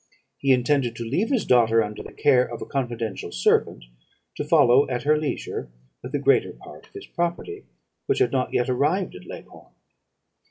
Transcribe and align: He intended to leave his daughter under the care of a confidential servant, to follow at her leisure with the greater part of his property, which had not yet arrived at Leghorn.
He 0.39 0.51
intended 0.51 0.95
to 0.95 1.03
leave 1.07 1.29
his 1.29 1.45
daughter 1.45 1.83
under 1.83 2.01
the 2.01 2.11
care 2.11 2.43
of 2.43 2.59
a 2.59 2.65
confidential 2.65 3.31
servant, 3.31 3.85
to 4.35 4.43
follow 4.43 4.89
at 4.89 5.03
her 5.03 5.15
leisure 5.15 5.69
with 6.01 6.11
the 6.11 6.17
greater 6.17 6.53
part 6.53 6.87
of 6.87 6.93
his 6.93 7.05
property, 7.05 7.65
which 8.07 8.17
had 8.17 8.31
not 8.31 8.51
yet 8.51 8.67
arrived 8.67 9.13
at 9.13 9.27
Leghorn. 9.27 9.75